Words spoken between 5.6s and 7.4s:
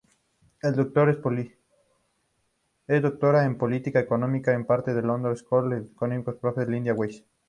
of Economics.Professor Linda Weiss.